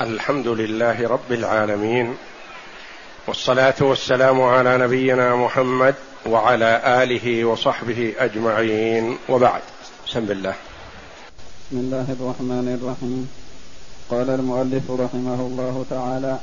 [0.00, 2.14] الحمد لله رب العالمين
[3.26, 5.94] والصلاة والسلام على نبينا محمد
[6.26, 9.62] وعلى آله وصحبه أجمعين وبعد.
[10.06, 10.54] بسم الله.
[11.70, 13.28] بسم الله الرحمن الرحيم.
[14.10, 16.38] قال المؤلف رحمه الله تعالى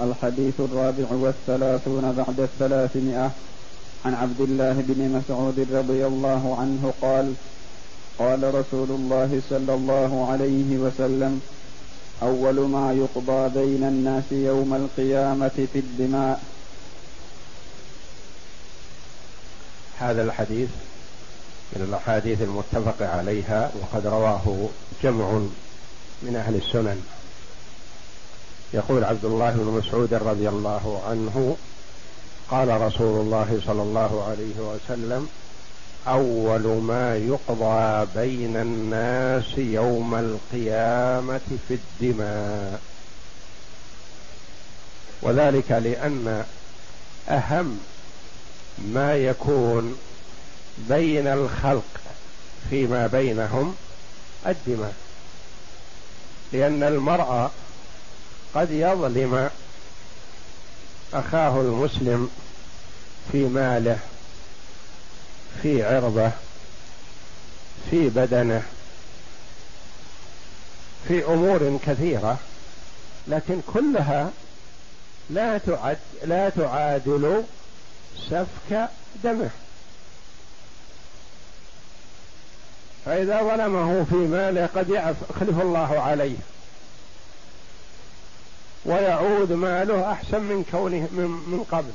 [0.00, 3.30] الحديث الرابع والثلاثون بعد الثلاثمائة
[4.04, 7.34] عن عبد الله بن مسعود رضي الله عنه قال
[8.18, 11.40] قال رسول الله صلى الله عليه وسلم
[12.22, 16.42] أول ما يقضى بين الناس يوم القيامة في الدماء.
[19.98, 20.68] هذا الحديث
[21.72, 24.68] من الأحاديث المتفق عليها وقد رواه
[25.02, 25.30] جمع
[26.22, 27.02] من أهل السنن.
[28.74, 31.56] يقول عبد الله بن مسعود رضي الله عنه
[32.50, 35.28] قال رسول الله صلى الله عليه وسلم
[36.08, 42.80] أول ما يقضى بين الناس يوم القيامة في الدماء.
[45.22, 46.44] وذلك لأن
[47.28, 47.80] أهم
[48.78, 49.98] ما يكون
[50.88, 52.00] بين الخلق
[52.70, 53.76] فيما بينهم
[54.46, 54.94] الدماء.
[56.52, 57.50] لأن المرء
[58.54, 59.50] قد يظلم
[61.14, 62.30] أخاه المسلم
[63.32, 63.98] في ماله
[65.62, 66.30] في عرضة
[67.90, 68.62] في بدنة
[71.08, 72.38] في أمور كثيرة
[73.28, 74.30] لكن كلها
[75.30, 77.42] لا تعد لا تعادل
[78.30, 78.88] سفك
[79.24, 79.50] دمه.
[83.04, 86.36] فإذا ظلمه في ماله قد يخلف الله عليه.
[88.84, 91.92] ويعود ماله أحسن من كونه من, من قبل.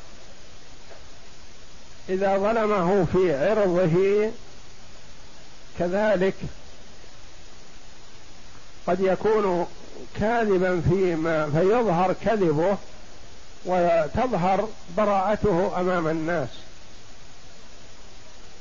[2.09, 4.31] إذا ظلمه في عرضه
[5.79, 6.33] كذلك
[8.87, 9.67] قد يكون
[10.19, 12.77] كاذبا فيما فيظهر كذبه
[13.65, 16.49] وتظهر براءته أمام الناس.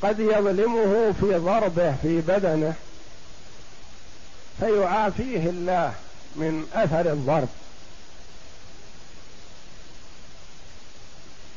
[0.03, 2.75] قد يظلمه في ضربه في بدنه
[4.61, 5.93] فيعافيه الله
[6.37, 7.49] من أثر الضرب.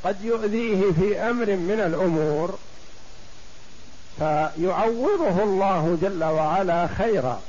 [0.03, 2.57] قد يؤذيه في أمر من الأمور
[4.19, 7.41] فيعوضه الله جل وعلا خيرا.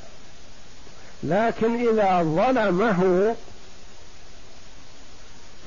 [1.23, 3.35] لكن إذا ظلمه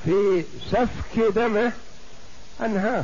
[0.05, 1.71] في سفك دمه
[2.61, 3.03] أنهاه.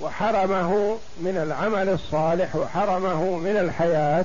[0.00, 4.24] وحرمه من العمل الصالح وحرمه من الحياة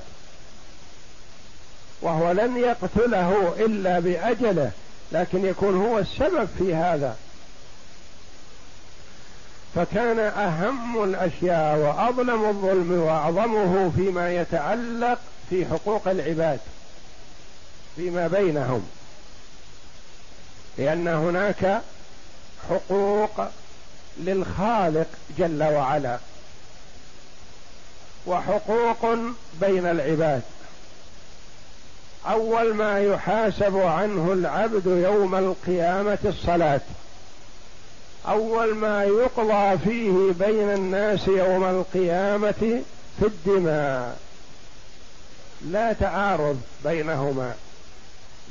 [2.02, 4.72] وهو لن يقتله إلا بأجله.
[5.12, 7.18] لكن يكون هو السبب في هذا.
[9.75, 15.19] فكان أهم الأشياء وأظلم الظلم وأعظمه فيما يتعلق
[15.50, 16.59] في حقوق العباد
[17.96, 18.90] فيما بينهم.
[20.78, 21.81] لأن هناك
[22.69, 23.48] حقوق
[24.18, 26.18] للخالق جل وعلا
[28.25, 29.16] وحقوق
[29.62, 30.42] بين العباد.
[32.30, 36.82] أول ما يحاسب عنه العبد يوم القيامة الصلاة.
[38.28, 42.82] أول ما يقضى فيه بين الناس يوم القيامة
[43.20, 44.18] في الدماء.
[45.66, 47.54] لا تعارض بينهما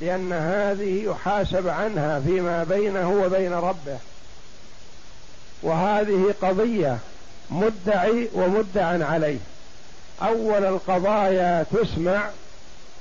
[0.01, 3.99] لأن هذه يحاسب عنها فيما بينه وبين ربه.
[5.63, 6.99] وهذه قضية
[7.51, 9.39] مدعي ومدعى عليه.
[10.23, 12.31] أول القضايا تسمع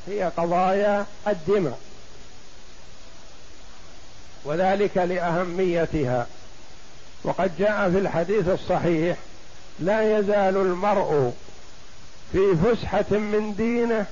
[0.07, 1.79] هي قضايا الدماء.
[4.45, 6.27] وذلك لأهميتها.
[7.23, 9.17] وقد جاء في الحديث الصحيح
[9.79, 11.33] لا يزال المرء
[12.31, 14.05] في فسحة من دينه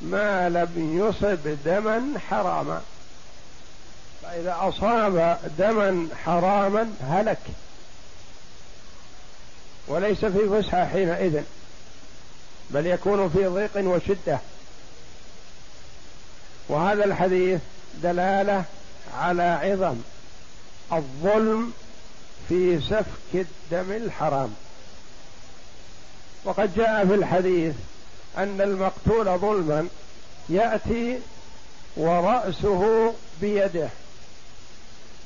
[0.00, 2.82] ما لم يصب دما حراما.
[4.22, 7.38] فإذا أصاب دما حراما هلك.
[9.88, 11.42] وليس في فسحة حينئذ
[12.70, 14.38] بل يكون في ضيق وشدة.
[16.68, 17.60] وهذا الحديث
[18.02, 18.64] دلالة
[19.18, 19.96] على عظم
[20.92, 21.72] الظلم
[22.48, 24.54] في سفك الدم الحرام.
[26.44, 27.74] وقد جاء في الحديث
[28.38, 29.88] أن المقتول ظلما
[30.48, 31.18] يأتي
[31.96, 33.88] ورأسه بيده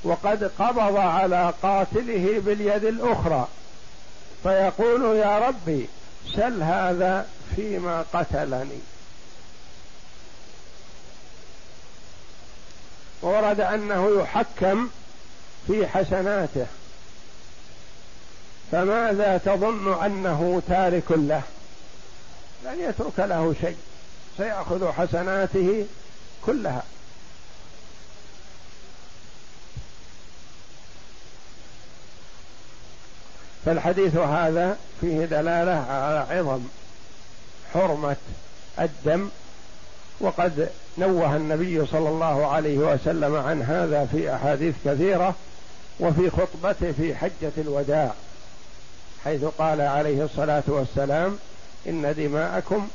[0.04, 3.48] وقد قبض على قاتله باليد الأخرى.
[4.42, 5.88] فيقول يا ربي
[6.36, 7.26] سل هذا
[7.56, 8.78] فيما قتلني.
[13.22, 14.88] وورد أنه يحكم
[15.66, 16.66] في حسناته.
[18.72, 21.42] فماذا تظن أنه تارك له؟
[22.64, 23.76] لن يترك له شيء.
[24.36, 25.86] سيأخذ حسناته
[26.46, 26.82] كلها.
[33.64, 36.60] فالحديث هذا فيه دلالة على عظم
[37.74, 38.16] حرمة
[38.78, 39.28] الدم
[40.20, 40.68] وقد
[40.98, 45.34] نوه النبي صلى الله عليه وسلم عن هذا في أحاديث كثيرة
[46.00, 48.12] وفي خطبته في حجة الوداع
[49.24, 51.38] حيث قال عليه الصلاة والسلام
[51.86, 52.88] إن دماءكم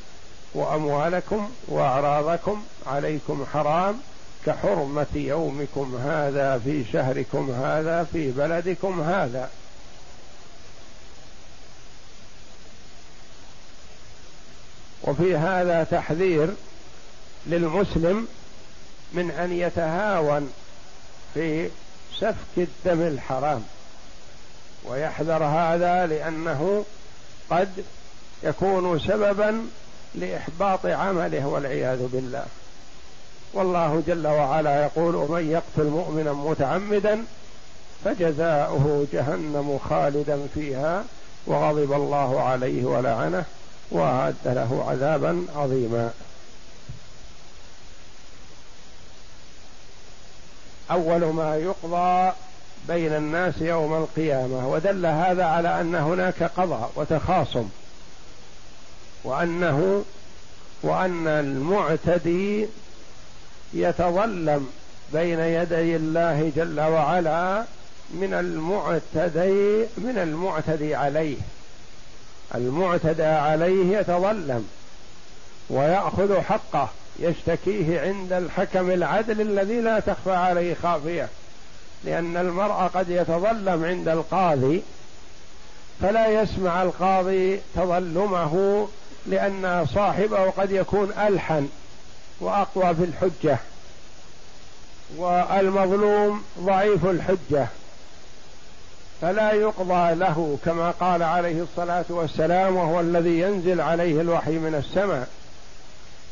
[0.53, 3.95] وأموالكم وأعراضكم عليكم حرام
[4.45, 9.49] كحرمة يومكم هذا في شهركم هذا في بلدكم هذا.
[15.03, 16.49] وفي هذا تحذير
[17.47, 18.27] للمسلم
[19.13, 20.53] من أن يتهاون
[21.33, 21.69] في
[22.19, 23.63] سفك الدم الحرام.
[24.85, 26.85] ويحذر هذا لأنه
[27.49, 27.69] قد
[28.43, 29.67] يكون سببا
[30.15, 32.45] لإحباط عمله والعياذ بالله.
[33.53, 37.23] والله جل وعلا يقول ومن يقتل مؤمنا متعمدا
[38.05, 41.03] فجزاؤه جهنم خالدا فيها
[41.47, 43.45] وغضب الله عليه ولعنه
[43.91, 46.11] وأعد له عذابا عظيما.
[50.93, 52.31] أول ما يقضى
[52.87, 57.69] بين الناس يوم القيامة ودل هذا على أن هناك قضاء وتخاصم
[59.23, 60.05] وأنه
[60.83, 62.67] وأن المعتدي
[63.73, 64.69] يتظلم
[65.13, 67.63] بين يدي الله جل وعلا
[68.09, 71.37] من المعتدي من المعتدي عليه.
[72.55, 74.67] المعتدى عليه يتظلم
[75.69, 76.89] ويأخذ حقه.
[77.19, 81.27] يشتكيه عند الحكم العدل الذي لا تخفى عليه خافية.
[82.03, 84.81] لأن المرء قد يتظلم عند القاضي
[86.01, 88.87] فلا يسمع القاضي تظلمه
[89.25, 91.69] لأن صاحبه قد يكون ألحن
[92.39, 93.57] وأقوى في الحجة
[95.17, 97.67] والمظلوم ضعيف الحجة.
[99.21, 105.27] فلا يقضى له كما قال عليه الصلاة والسلام وهو الذي ينزل عليه الوحي من السماء.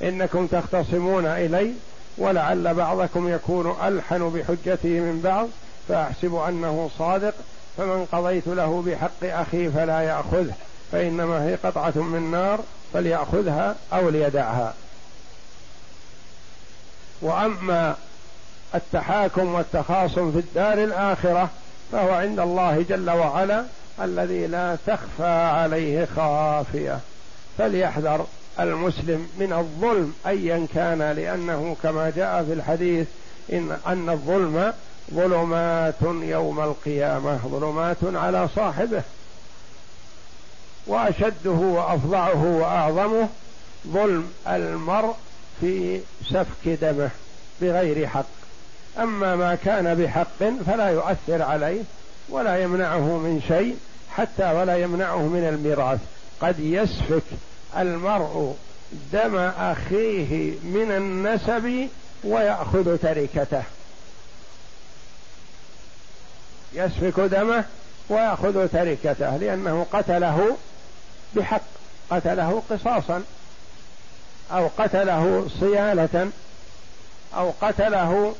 [0.03, 1.73] إنكم تختصمون إلي
[2.17, 5.47] ولعل بعضكم يكون ألحن بحجته من بعض
[5.87, 7.33] فأحسب أنه صادق
[7.77, 10.53] فمن قضيت له بحق أخي فلا يأخذه
[10.91, 12.59] فإنما هي قطعة من نار
[12.93, 14.73] فليأخذها أو ليدعها.
[17.21, 17.95] وأما
[18.75, 21.49] التحاكم والتخاصم في الدار الآخرة
[21.91, 23.65] فهو عند الله جل وعلا
[24.01, 26.99] الذي لا تخفى عليه خافية
[27.57, 28.25] فليحذر
[28.63, 33.07] المسلم من الظلم ايا كان لأنه كما جاء في الحديث
[33.53, 34.73] ان أن الظلم
[35.13, 39.01] ظلمات يوم القيامة ظلمات على صاحبه
[40.87, 43.29] وأشده وافظعه وأعظمه
[43.87, 45.13] ظلم المرء
[45.61, 45.99] في
[46.29, 47.09] سفك دمه
[47.61, 48.25] بغير حق.
[48.99, 51.81] أما ما كان بحق فلا يؤثر عليه
[52.29, 53.77] ولا يمنعه من شيء
[54.11, 55.99] حتى ولا يمنعه من الميراث.
[56.41, 57.23] قد يسفك
[57.77, 58.55] المرء
[59.13, 61.87] دم أخيه من النسب
[62.23, 63.63] ويأخذ تركته.
[66.73, 67.65] يسفك دمه
[68.09, 70.57] ويأخذ تركته لأنه قتله
[71.35, 71.61] بحق
[72.09, 73.23] قتله قصاصا
[74.51, 76.31] أو قتله صيانة
[77.35, 78.35] أو قتله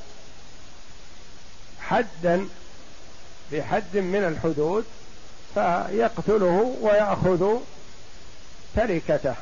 [1.82, 2.48] حدا
[3.52, 4.86] بحد من الحدود
[5.54, 7.58] فيقتله ويأخذ
[8.75, 9.36] تركته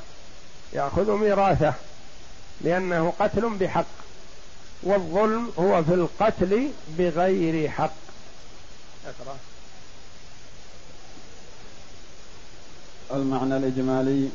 [0.73, 1.73] يأخذ ميراثه
[2.61, 3.85] لأنه قتل بحق
[4.83, 7.93] والظلم هو في القتل بغير حق.
[9.05, 9.37] أقرأ.
[13.13, 14.29] المعنى الإجمالي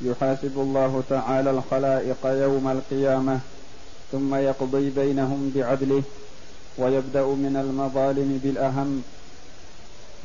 [0.00, 3.40] يحاسب الله تعالى الخلائق يوم القيامة
[4.12, 6.02] ثم يقضي بينهم بعدله
[6.78, 9.02] ويبدأ من المظالم بالأهم.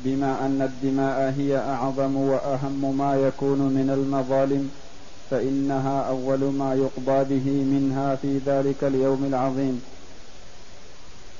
[0.04, 4.70] بما أن الدماء هي أعظم وأهم ما يكون من المظالم
[5.30, 9.82] فإنها أول ما يقضى به منها في ذلك اليوم العظيم.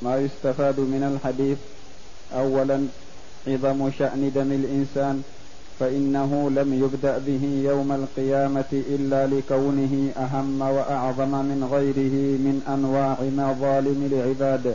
[0.03, 1.59] ما يستفاد من الحديث
[2.35, 2.87] اولا
[3.47, 5.23] عظم شأن دم الإنسان
[5.81, 12.17] فإنه لم يبدأ به يوم القيامة إلا لكونه أهم وأعظم من غيره
[12.47, 14.75] من أنواع مظالم العباد.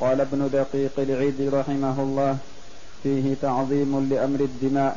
[0.00, 2.36] قال ابن دقيق العيد رحمه الله
[3.06, 4.96] فيه تعظيم لأمر الدماء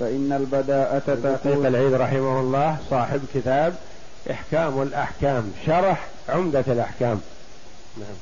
[0.00, 3.74] فإن البداءة دقيق العيد رحمه الله صاحب كتاب
[4.30, 7.20] إحكام الأحكام شرح عمدة الأحكام.
[7.96, 8.16] نعم.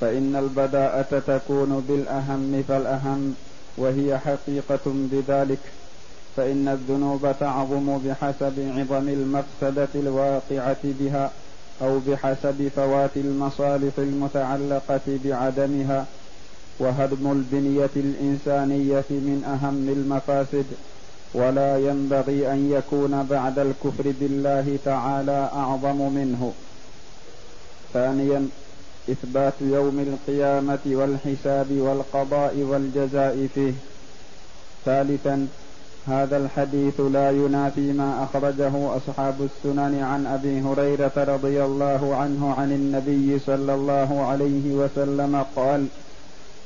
[0.00, 3.34] فإن البداءة تكون بالأهم فالأهم
[3.76, 5.60] وهي حقيقة بذلك
[6.36, 11.30] فإن الذنوب تعظم بحسب عظم المفسدة الواقعة بها
[11.82, 16.06] أو بحسب فوات المصالح المتعلقة بعدمها.
[16.78, 20.64] وهدم البنية الإنسانية من أهم المفاسد
[21.34, 26.52] ولا ينبغي أن يكون بعد الكفر بالله تعالى أعظم منه.
[27.92, 28.48] ثانيا
[29.10, 33.72] إثبات يوم القيامة والحساب والقضاء والجزاء فيه.
[34.84, 35.46] ثالثا
[36.06, 42.72] هذا الحديث لا ينافي ما أخرجه أصحاب السنن عن أبي هريرة رضي الله عنه عن
[42.72, 45.86] النبي صلى الله عليه وسلم قال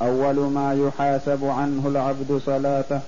[0.02, 3.00] أول ما يحاسب عنه العبد صلاته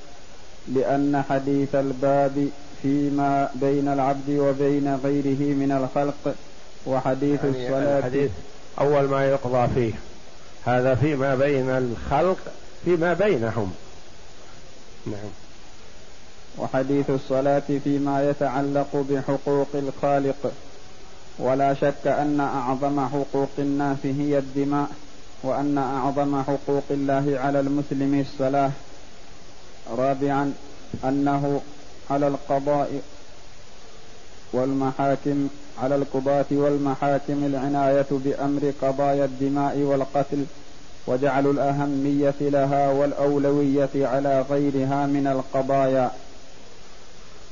[0.68, 2.48] لأن حديث الباب
[2.82, 6.34] فيما بين العبد وبين غيره من الخلق
[6.86, 8.30] وحديث يعني الصلاة الحديث
[8.80, 9.92] أول ما يقضى فيه.
[10.64, 12.38] هذا فيما بين الخلق
[12.84, 13.72] فيما بينهم.
[15.06, 15.30] نعم.
[16.58, 20.52] وحديث الصلاة فيما يتعلق بحقوق الخالق.
[21.38, 24.88] ولا شك أن أعظم حقوق الناس هي الدماء.
[25.42, 28.70] وأن أعظم حقوق الله على المسلم الصلاة.
[29.96, 30.52] رابعا
[31.04, 31.60] أنه
[32.10, 33.02] على القضاء
[34.52, 35.48] والمحاكم
[35.82, 40.44] على القضاة والمحاكم العناية بأمر قضايا الدماء والقتل
[41.06, 46.10] وجعل الأهمية لها والأولوية على غيرها من القضايا.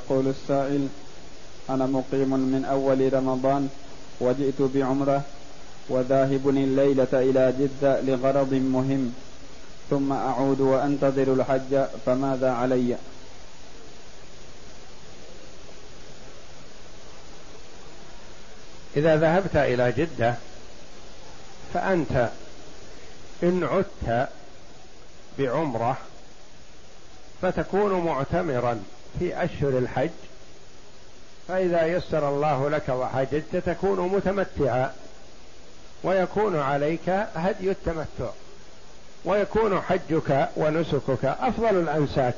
[0.00, 0.88] يقول السائل
[1.70, 3.68] أنا مقيم من أول رمضان
[4.20, 5.22] وجئت بعمرة
[5.88, 9.12] وذاهب الليلة إلى جدة لغرض مهم
[9.90, 12.96] ثم أعود وأنتظر الحج فماذا علي؟
[18.96, 20.34] إذا ذهبت إلى جدة
[21.74, 22.30] فأنت
[23.42, 24.28] إن عدت
[25.38, 25.96] بعمرة
[27.42, 28.82] فتكون معتمرا.
[29.18, 30.10] في أشهر الحج
[31.48, 34.92] فإذا يسر الله لك وحججت تكون متمتعا
[36.04, 38.30] ويكون عليك هدي التمتع
[39.24, 42.34] ويكون حجك ونسكك أفضل الأنساك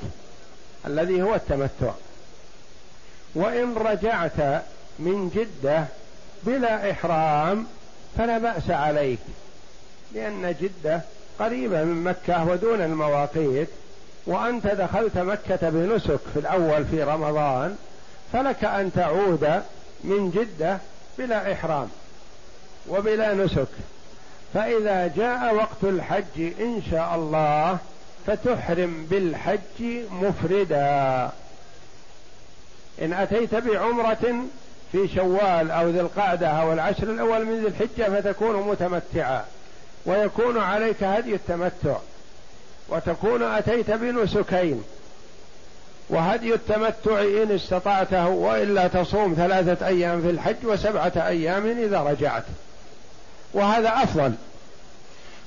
[0.86, 1.92] الذي هو التمتع.
[3.34, 4.62] وإن رجعت
[4.98, 5.84] من جدة
[6.42, 7.66] بلا إحرام
[8.18, 9.18] فلا بأس عليك
[10.14, 11.00] لأن جدة
[11.38, 13.68] قريبة من مكة ودون المواقيت.
[14.26, 17.76] وأنت دخلت مكة بنسك في الأول في رمضان
[18.32, 19.62] فلك أن تعود
[20.04, 20.78] من جدة
[21.18, 21.88] بلا إحرام
[22.88, 23.68] وبلا نسك.
[24.54, 27.78] فإذا جاء وقت الحج إن شاء الله
[28.26, 31.30] فتحرم بالحج مفردا.
[33.02, 34.34] إن أتيت بعمرة
[34.92, 39.44] في شوال أو ذي القعدة أو العشر الأول من ذي الحجة فتكون متمتعا
[40.06, 41.96] ويكون عليك هدي التمتع.
[42.92, 44.84] وتكون أتيت بنسكين
[46.08, 52.44] وهدي التمتع إن استطعته وإلا تصوم ثلاثة أيام في الحج وسبعة أيام إذا رجعت.
[53.54, 54.32] وهذا أفضل.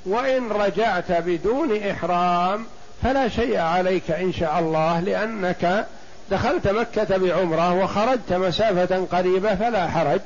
[0.06, 2.66] وإن رجعت بدون إحرام
[3.04, 5.86] فلا شيء عليك إن شاء الله لأنك
[6.32, 10.22] دخلت مكة بعمرة وخرجت مسافة قريبة فلا حرج.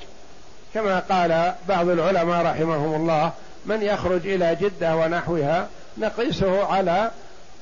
[0.73, 3.31] كما قال بعض العلماء رحمهم الله
[3.65, 5.67] من يخرج إلى جدة ونحوها
[5.99, 7.11] نقيسه على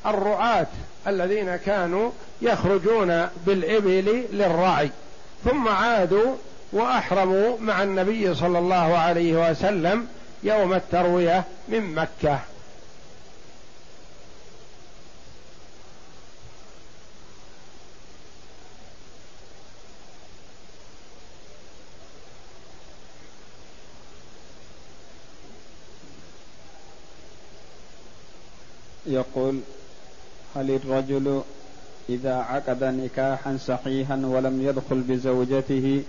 [0.06, 0.68] الرعاة
[1.08, 4.90] الذين كانوا يخرجون بالإبل للرعي
[5.46, 6.36] ثم عادوا
[6.74, 10.08] وأحرموا مع النبي صلى الله عليه وسلم
[10.44, 12.40] يوم التروية من مكة.
[29.08, 29.60] يقول
[30.56, 31.42] هل الرجل
[32.10, 36.04] إذا عقد نكاحا صحيحا ولم يدخل بزوجته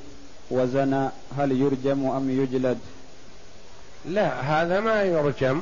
[0.50, 2.78] وزنى هل يرجم أم يجلد؟
[4.06, 5.60] لا هذا ما يرجم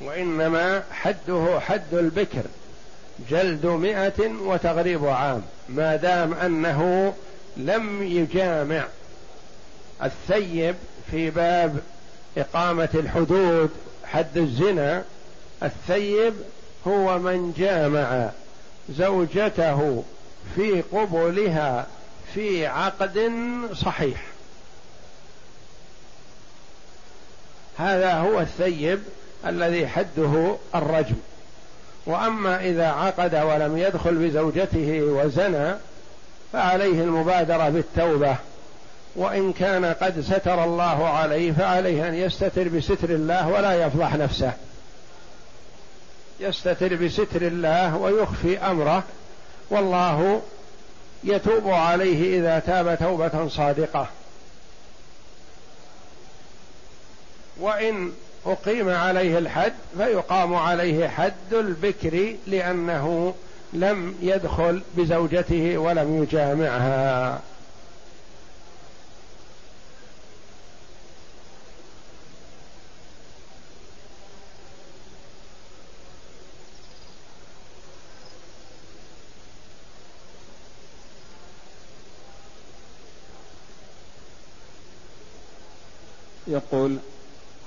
[0.00, 2.42] وإنما حده حد البكر
[3.30, 7.12] جلد مئة وتغريب عام ما دام أنه
[7.56, 8.84] لم يجامع
[10.02, 10.74] الثيب
[11.10, 11.78] في باب
[12.38, 13.70] إقامة الحدود
[14.04, 15.04] حد الزنا
[15.62, 16.34] الثيب
[16.86, 18.30] هو من جامع
[18.90, 20.04] زوجته
[20.54, 21.86] في قبلها
[22.34, 23.32] في عقد
[23.72, 24.22] صحيح.
[27.78, 29.02] هذا هو الثيب
[29.46, 31.16] الذي حده الرجم.
[32.06, 35.74] وأما إذا عقد ولم يدخل بزوجته وزنى
[36.52, 38.36] فعليه المبادرة بالتوبة.
[39.16, 44.52] وإن كان قد ستر الله عليه فعليه أن يستتر بستر الله ولا يفضح نفسه.
[46.40, 49.04] يستتر بستر الله ويخفي أمره
[49.70, 50.42] والله
[51.24, 54.08] يتوب عليه إذا تاب توبة صادقة.
[57.60, 58.12] وإن
[58.46, 63.34] أقيم عليه الحد فيقام عليه حد البكر لأنه
[63.72, 67.40] لم يدخل بزوجته ولم يجامعها.
[86.54, 86.96] يقول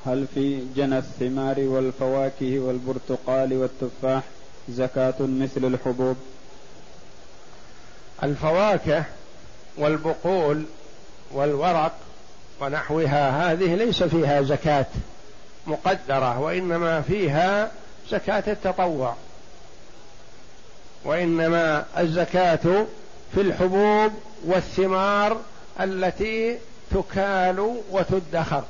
[0.05, 4.23] هل في جنى الثمار والفواكه والبرتقال والتفاح
[4.69, 6.17] زكاة مثل الحبوب؟
[8.23, 9.03] الفواكه
[9.77, 10.63] والبقول
[11.31, 11.93] والورق
[12.61, 14.85] ونحوها هذه ليس فيها زكاة
[15.67, 17.71] مقدرة وإنما فيها
[18.11, 19.15] زكاة التطوع
[21.05, 22.85] وإنما الزكاة
[23.33, 24.11] في الحبوب
[24.45, 25.37] والثمار
[25.79, 26.57] التي
[26.91, 28.63] تكال وتدخر.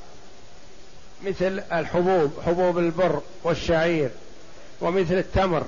[1.26, 4.10] مثل الحبوب حبوب البر والشعير
[4.82, 5.64] ومثل التمر.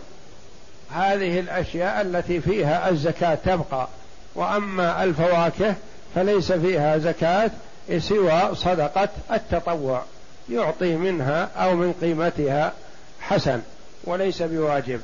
[0.91, 3.88] هذه الأشياء التي فيها الزكاة تبقى.
[4.36, 5.76] وأما الفواكه
[6.15, 7.52] فليس فيها زكاة
[7.97, 10.04] سوى صدقة التطوع.
[10.50, 12.73] يعطي منها أو من قيمتها
[13.21, 13.62] حسن
[14.04, 15.02] وليس بواجب.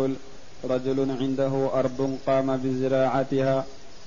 [0.00, 0.16] يقول
[0.64, 3.64] رجل عنده أرض قام بزراعتها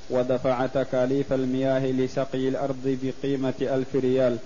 [0.10, 4.38] ودفع تكاليف المياه لسقي الأرض بقيمة ألف ريال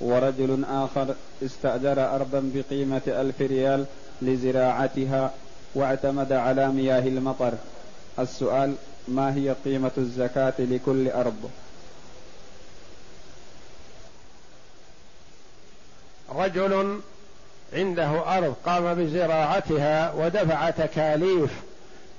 [0.00, 3.84] ورجل آخر استأجر أرضا بقيمة ألف ريال
[4.22, 5.34] لزراعتها
[5.74, 7.54] واعتمد على مياه المطر.
[8.18, 8.74] السؤال
[9.08, 11.50] ما هي قيمة الزكاة لكل أرض؟
[16.36, 17.00] رجل
[17.74, 21.50] عنده أرض قام بزراعتها ودفع تكاليف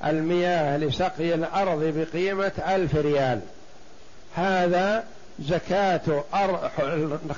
[0.06, 3.40] المياه لسقي الأرض بقيمة ألف ريال
[4.36, 5.04] هذا
[5.40, 6.24] زكاة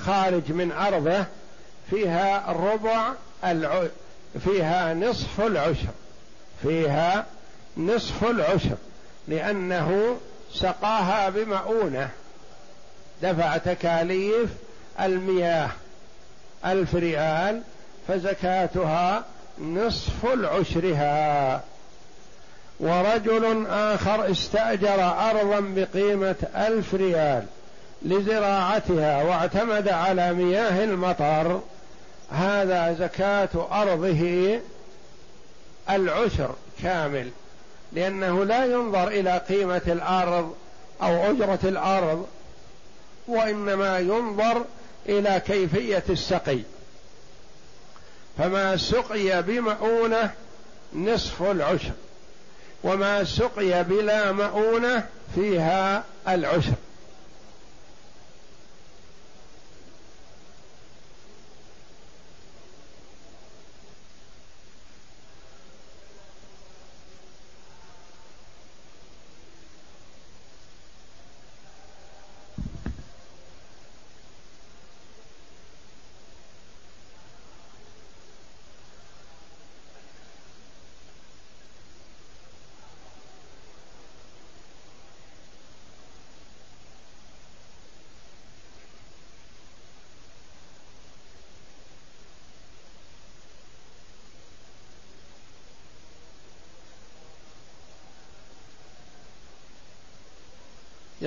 [0.06, 1.24] خارج من أرضه
[1.90, 3.12] فيها ربع.
[4.44, 5.88] فيها نصف العشر
[6.62, 7.26] فيها
[7.76, 8.76] نصف العشر
[9.28, 10.16] لأنه
[10.54, 12.10] سقاها بمؤونة
[13.22, 14.50] دفع تكاليف
[15.00, 15.70] المياه
[16.64, 17.62] ألف ريال
[18.08, 19.24] فزكاتها
[19.58, 21.62] نصف العشرها.
[22.80, 27.44] ورجل آخر استأجر أرضا بقيمة ألف ريال
[28.02, 31.60] لزراعتها واعتمد على مياه المطر
[32.30, 34.60] هذا زكاة أرضه
[35.90, 37.30] العشر كامل
[37.92, 40.54] لأنه لا ينظر إلى قيمة الأرض
[41.02, 42.26] أو أجرة الأرض
[43.28, 44.64] وإنما ينظر
[45.08, 46.58] إلى كيفية السقي.
[48.38, 50.30] فما سقي بمؤونة
[50.94, 51.92] نصف العشر
[52.84, 56.72] وما سقي بلا مؤونة فيها العشر.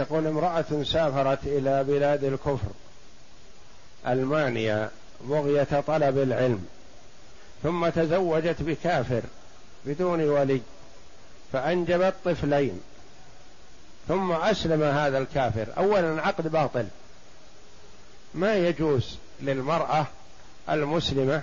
[0.02, 2.72] يقول امرأة سافرت إلى بلاد الكفر
[4.08, 4.90] ألمانيا
[5.24, 6.66] بغية طلب العلم
[7.64, 9.22] ثم تزوجت بكافر
[9.86, 10.62] بدون ولي
[11.54, 12.82] فأنجبت طفلين
[14.08, 15.68] ثم أسلم هذا الكافر.
[15.78, 16.86] أولا عقد باطل.
[18.34, 20.06] ما يجوز للمرأة
[20.70, 21.42] المسلمة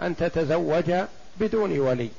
[0.00, 0.92] أن تتزوج
[1.40, 2.10] بدون ولي.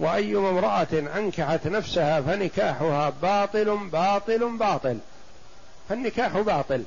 [0.00, 4.98] وأي امرأة أنكحت نفسها فنكاحها باطل باطل باطل.
[5.88, 6.82] فالنكاح باطل.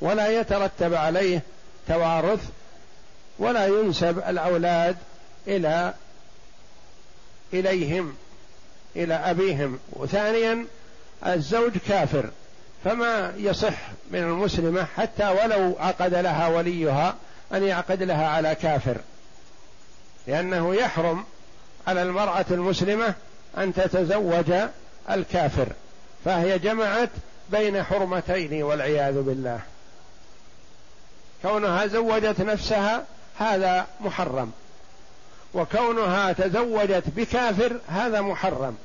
[0.00, 1.42] ولا يترتب عليه
[1.88, 2.48] توارث
[3.38, 4.96] ولا ينسب الأولاد
[5.46, 5.94] إلى
[7.52, 8.14] إليهم
[8.96, 9.78] إلى أبيهم.
[9.92, 10.66] وثانيا
[11.26, 12.30] الزوج كافر.
[12.84, 13.78] فما يصح
[14.10, 17.14] من المسلمة حتى ولو عقد لها وليها
[17.52, 18.96] أن يعقد لها على كافر.
[20.26, 21.24] لأنه يحرم
[21.86, 23.14] على المرأة المسلمة
[23.58, 24.52] أن تتزوج
[25.10, 25.66] الكافر
[26.24, 27.10] فهي جمعت
[27.50, 29.60] بين حرمتين والعياذ بالله.
[31.42, 33.04] كونها زوجت نفسها
[33.38, 34.52] هذا محرم
[35.54, 38.76] وكونها تزوجت بكافر هذا محرم.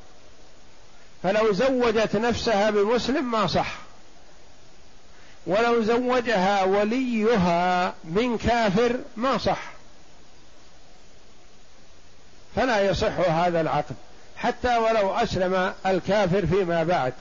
[1.23, 3.75] فلو زوجت نفسها بمسلم ما صح.
[5.47, 9.76] ولو زوجها وليها من كافر ما صح.
[12.57, 13.95] فلا يصح هذا العقد
[14.37, 17.13] حتى ولو أسلم الكافر فيما بعد.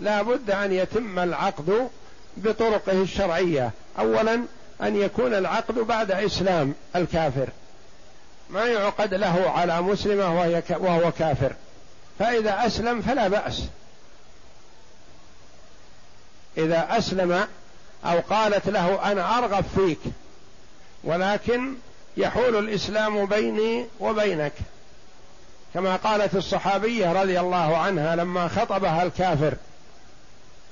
[0.00, 1.88] لا بد أن يتم العقد
[2.36, 3.70] بطرقه الشرعية.
[3.98, 4.42] اولا
[4.82, 7.48] أن يكون العقد بعد إسلام الكافر.
[8.50, 10.34] ما يعقد له على مسلمة
[10.70, 11.52] وهو كافر.
[12.18, 13.62] فإذا أسلم فلا بأس.
[16.58, 17.46] إذا أسلم
[18.04, 20.00] أو قالت له أنا أرغب فيك
[21.04, 21.74] ولكن
[22.20, 24.52] يحول الإسلام بيني وبينك.
[25.74, 29.54] كما قالت الصحابية رضي الله عنها لما خطبها الكافر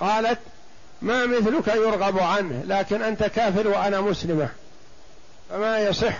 [0.00, 0.38] قالت
[1.02, 4.48] ما مثلك يرغب عنه لكن أنت كافر وأنا مسلمة.
[5.50, 6.16] فما يصح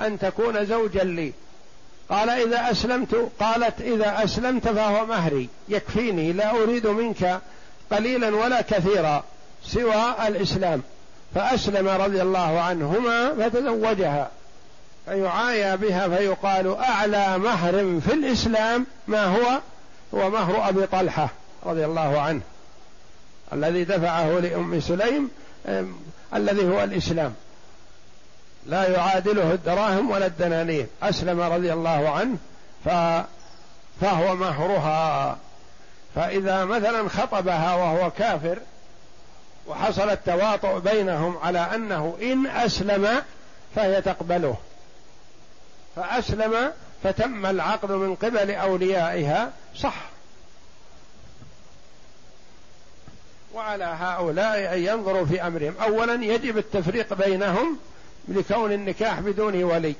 [0.00, 1.32] أن تكون زوجا لي.
[2.10, 7.40] قال إذا أسلمت قالت إذا أسلمت فهو مهري يكفيني لا أريد منك
[7.92, 9.24] قليلا ولا كثيرا
[9.64, 10.82] سوى الإسلام.
[11.34, 14.30] فأسلم رضي الله عنهما فتزوجها.
[15.08, 19.60] فيعايا بها فيقال أعلى مهر في الإسلام ما هو؟
[20.14, 21.28] هو مهر أبي طلحة
[21.66, 22.40] رضي الله عنه
[23.52, 25.30] الذي دفعه لأم سليم
[26.34, 27.34] الذي هو الإسلام.
[28.66, 30.86] لا يعادله الدراهم ولا الدنانير.
[31.02, 32.36] أسلم رضي الله عنه
[34.00, 35.36] فهو مهرها.
[36.14, 38.58] فإذا مثلا خطبها وهو كافر
[39.66, 43.22] وحصل التواطؤ بينهم على أنه إن أسلم
[43.76, 44.56] فهي تقبله.
[45.98, 49.94] فأسلم فتم العقد من قبل أوليائها صح.
[53.54, 55.74] وعلى هؤلاء أن ينظروا في أمرهم.
[55.82, 57.78] اولا يجب التفريق بينهم
[58.28, 59.94] لكون النكاح بدون ولي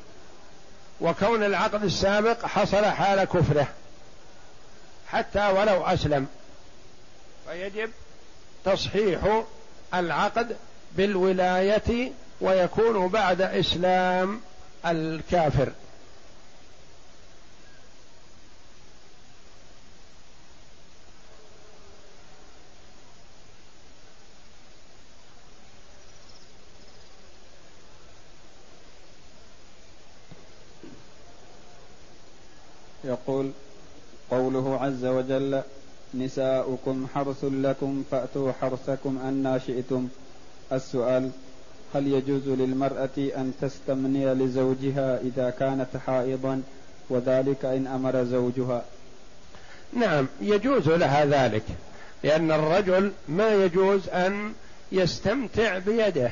[1.00, 3.68] وكون العقد السابق حصل حال كفره
[5.08, 6.26] حتى ولو أسلم.
[7.48, 7.90] فيجب
[8.64, 9.42] تصحيح
[9.94, 10.56] العقد
[10.92, 14.40] بالولاية ويكون بعد إسلام
[14.86, 15.68] الكافر.
[33.28, 33.50] يقول
[34.30, 35.62] قوله عز وجل
[36.14, 40.08] نساؤكم حرث لكم فأتوا حرثكم أنا شئتم.
[40.72, 41.30] السؤال
[41.94, 46.62] هل يجوز للمرأة أن تستمني لزوجها إذا كانت حائضا
[47.10, 48.84] وذلك إن أمر زوجها؟
[49.92, 51.64] نعم يجوز لها ذلك
[52.24, 54.52] لأن الرجل ما يجوز أن
[54.92, 56.30] يستمتع بيده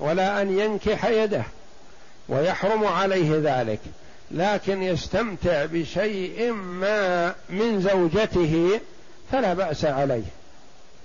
[0.00, 1.44] ولا أن ينكح يده
[2.28, 3.80] ويحرم عليه ذلك.
[4.30, 8.80] لكن يستمتع بشيء ما من زوجته
[9.32, 10.24] فلا بأس عليه.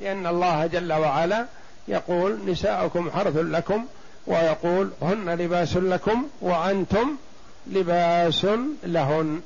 [0.01, 1.45] لأن الله جل وعلا
[1.88, 3.86] يقول نساؤكم حرث لكم
[4.27, 7.15] ويقول هن لباس لكم وأنتم
[7.67, 8.45] لباس
[8.84, 9.41] لهن.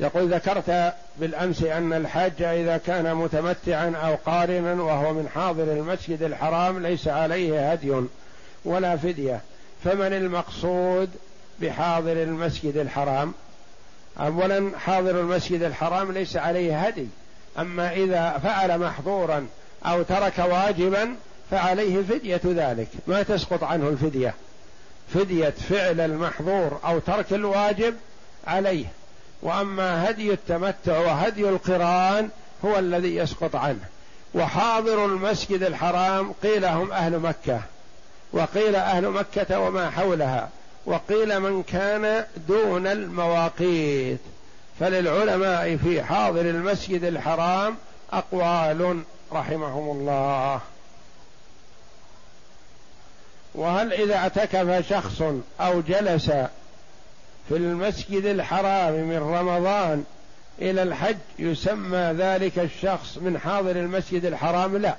[0.00, 6.78] يقول ذكرت بالأمس أن الحاج إذا كان متمتعا أو قارنا وهو من حاضر المسجد الحرام
[6.78, 7.94] ليس عليه هدي
[8.64, 9.40] ولا فدية
[9.84, 11.10] فمن المقصود
[11.60, 13.34] بحاضر المسجد الحرام؟
[14.20, 17.06] اولا حاضر المسجد الحرام ليس عليه هدي
[17.58, 19.46] أما إذا فعل محظورا
[19.86, 21.14] أو ترك واجبا
[21.50, 22.88] فعليه فدية ذلك.
[23.06, 24.34] ما تسقط عنه الفدية؟
[25.14, 27.94] فدية فعل المحظور أو ترك الواجب
[28.46, 28.86] عليه.
[29.42, 32.28] وأما هدي التمتع وهدي القرآن
[32.64, 33.84] هو الذي يسقط عنه.
[34.34, 37.60] وحاضر المسجد الحرام قيل هم أهل مكة.
[38.32, 40.48] وقيل أهل مكة وما حولها.
[40.86, 44.20] وقيل من كان دون المواقيت.
[44.80, 47.76] فللعلماء في حاضر المسجد الحرام
[48.12, 50.60] أقوال رحمهم الله.
[53.54, 55.22] وهل إذا اعتكف شخص
[55.60, 56.30] أو جلس
[57.48, 60.04] في المسجد الحرام من رمضان
[60.60, 64.96] إلى الحج يسمى ذلك الشخص من حاضر المسجد الحرام لا.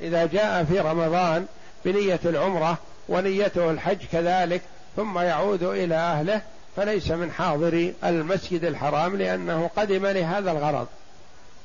[0.00, 1.46] إذا جاء في رمضان
[1.84, 4.62] بنية العمرة ونيته الحج كذلك
[4.96, 6.42] ثم يعود إلى أهله
[6.76, 10.86] فليس من حاضر المسجد الحرام لأنه قدم لهذا الغرض.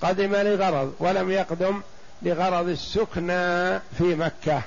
[0.01, 1.81] قدم لغرض ولم يقدم
[2.21, 4.61] لغرض السكنى في مكة.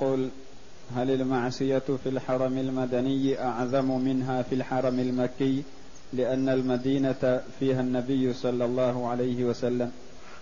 [0.00, 0.28] يقول
[0.96, 5.62] هل المعصية في الحرم المدني أعظم منها في الحرم المكي؟
[6.12, 9.92] لأن المدينة فيها النبي صلى الله عليه وسلم.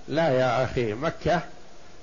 [0.08, 1.40] لا يا أخي مكة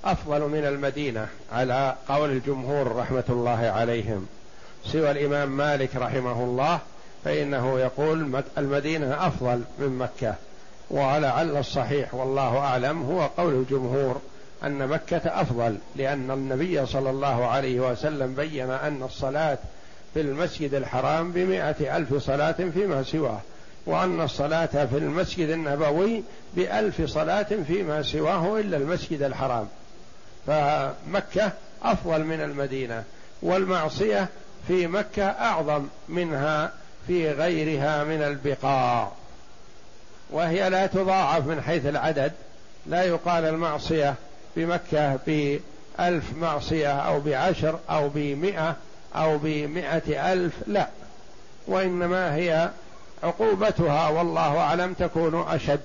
[0.04, 4.26] أفضل من المدينة على قول الجمهور رحمة الله عليهم.
[4.84, 6.78] سوى الإمام مالك رحمه الله
[7.24, 10.34] فإنه يقول المدينة أفضل من مكة.
[10.90, 14.20] ولعل الصحيح والله أعلم هو قول الجمهور.
[14.64, 19.58] أن مكة أفضل لأن النبي صلى الله عليه وسلم بين أن الصلاة
[20.14, 23.40] في المسجد الحرام بمائة ألف صلاة فيما سواه
[23.86, 26.22] وأن الصلاة في المسجد النبوي
[26.56, 29.68] بألف صلاة فيما سواه إلا المسجد الحرام.
[30.46, 33.04] فمكة أفضل من المدينة
[33.42, 34.28] والمعصية
[34.68, 36.72] في مكة أعظم منها
[37.06, 39.12] في غيرها من البقاع.
[40.30, 42.32] وهي لا تضاعف من حيث العدد
[42.86, 44.14] لا يقال المعصية
[44.56, 48.76] بمكة بألف معصية أو بعشر أو بمئة
[49.14, 50.88] أو بمئة ألف لا.
[51.66, 52.70] وإنما هي
[53.22, 55.80] عقوبتها والله أعلم تكون أشد.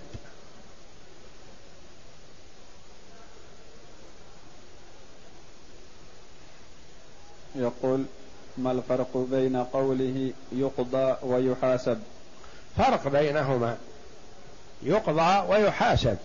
[7.55, 8.05] يقول
[8.57, 11.99] ما الفرق بين قوله يقضى ويحاسب؟
[12.77, 13.77] فرق بينهما.
[14.83, 16.17] يقضى ويحاسب.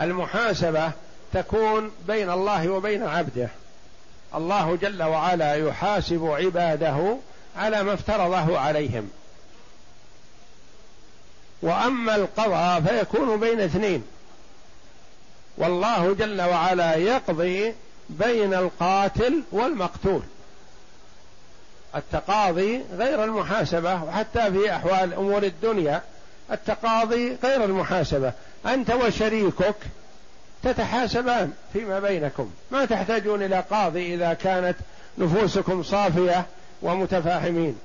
[0.00, 0.92] المحاسبة
[1.34, 3.48] تكون بين الله وبين عبده.
[4.34, 7.16] الله جل وعلا يحاسب عباده
[7.56, 9.10] على ما افترضه عليهم.
[11.62, 14.04] وأما القضاء فيكون بين اثنين.
[15.58, 17.74] والله جل وعلا يقضي
[18.08, 20.22] بين القاتل والمقتول.
[21.96, 26.02] التقاضي غير المحاسبة وحتى في أحوال أمور الدنيا
[26.52, 28.32] التقاضي غير المحاسبة.
[28.66, 29.76] أنت وشريكك
[30.64, 32.50] تتحاسبان فيما بينكم.
[32.70, 34.76] ما تحتاجون إلى قاضي إذا كانت
[35.18, 36.46] نفوسكم صافية
[36.82, 37.78] ومتفاهمين.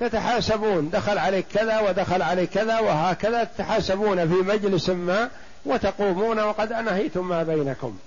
[0.00, 0.90] تتحاسبون.
[0.90, 3.44] دخل عليك كذا ودخل عليك كذا وهكذا.
[3.44, 5.28] تتحاسبون في مجلس ما
[5.66, 7.98] وتقومون وقد أنهيتم ما بينكم.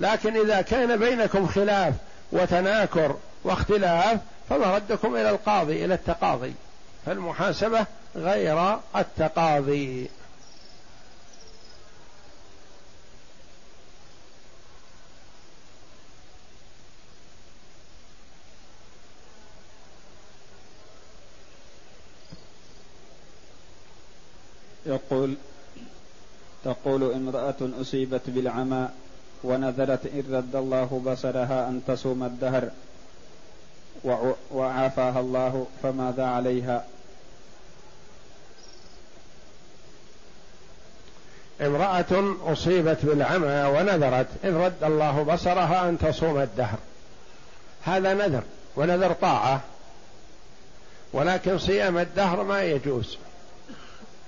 [0.00, 1.94] لكن إذا كان بينكم خلاف
[2.32, 4.18] وتناكر واختلاف
[4.50, 6.54] فمردكم إلى القاضي إلى التقاضي.
[7.06, 10.10] فالمحاسبة غير التقاضي.
[24.96, 25.34] يقول
[26.64, 28.88] تقول امرأة أصيبت بالعمى
[29.44, 32.70] ونذرت إن رد الله بصرها أن تصوم الدهر
[34.50, 36.84] وعافاها الله فماذا عليها؟
[41.60, 46.78] امرأة أصيبت بالعمى ونذرت إن رد الله بصرها أن تصوم الدهر.
[47.84, 48.42] هذا نذر
[48.76, 49.60] ونذر طاعة
[51.12, 53.18] ولكن صيام الدهر ما يجوز.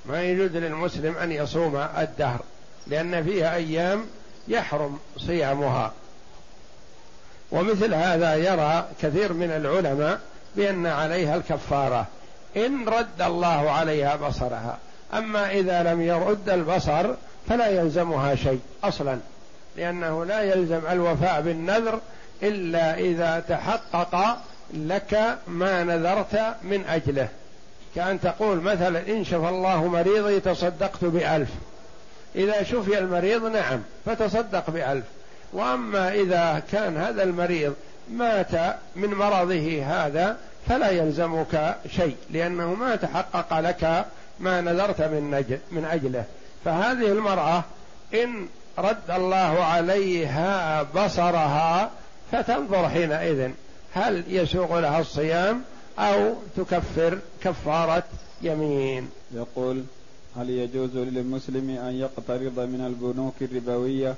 [0.08, 2.40] ما يجوز للمسلم أن يصوم الدهر
[2.86, 4.06] لأن فيها أيام
[4.48, 5.92] يحرم صيامها.
[7.50, 10.20] ومثل هذا يرى كثير من العلماء
[10.56, 12.06] بأن عليها الكفارة
[12.56, 14.78] إن رد الله عليها بصرها.
[15.14, 17.14] أما إذا لم يرد البصر
[17.48, 19.18] فلا يلزمها شيء أصلا
[19.76, 22.00] لأنه لا يلزم الوفاء بالنذر
[22.42, 24.38] إلا إذا تحقق
[24.74, 27.28] لك ما نذرت من أجله.
[27.98, 31.48] كأن تقول مثلا إن شفى الله مريضي تصدقت بألف.
[32.36, 35.04] إذا شفي المريض نعم فتصدق بألف.
[35.52, 37.74] وأما إذا كان هذا المريض
[38.10, 40.36] مات من مرضه هذا
[40.68, 44.06] فلا يلزمك شيء لأنه ما تحقق لك
[44.40, 46.24] ما نذرت من, نجل من أجله.
[46.64, 47.62] فهذه المرأة
[48.14, 48.46] إن
[48.78, 51.90] رد الله عليها بصرها
[52.32, 53.50] فتنظر حينئذ
[53.94, 55.62] هل يسوغ لها الصيام
[55.98, 58.04] أو تكفر كفارة
[58.42, 59.10] يمين.
[59.34, 59.84] يقول
[60.36, 64.14] هل يجوز للمسلم أن يقترض من البنوك الربوية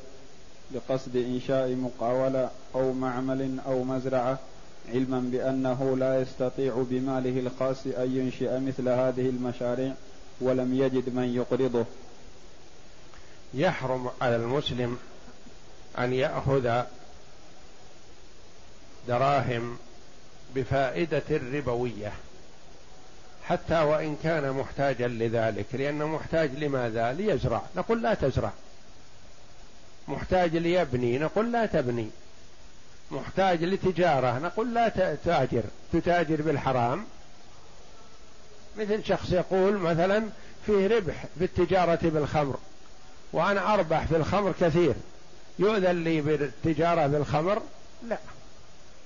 [0.74, 4.38] لقصد إنشاء مقاولة أو معمل أو مزرعة
[4.88, 9.94] علما بأنه لا يستطيع بماله الخاص أن ينشئ مثل هذه المشاريع
[10.40, 11.84] ولم يجد من يقرضه؟
[13.54, 14.98] يحرم على المسلم
[15.98, 16.82] أن يأخذ
[19.08, 19.76] دراهم
[20.54, 22.12] بفائدة ربوية
[23.48, 27.62] حتى وإن كان محتاجا لذلك لأنه محتاج لماذا؟ ليزرع.
[27.76, 28.52] نقول لا تزرع.
[30.08, 31.18] محتاج ليبني.
[31.18, 32.08] نقول لا تبني.
[33.10, 34.38] محتاج لتجارة.
[34.38, 37.04] نقول لا تتاجر تتاجر بالحرام.
[38.78, 40.28] مثل شخص يقول مثلا
[40.66, 42.58] فيه ربح في التجارة بالخمر
[43.32, 44.94] وأنا أربح في الخمر كثير.
[45.58, 47.62] يؤذن لي بالتجارة بالخمر؟
[48.08, 48.18] لا.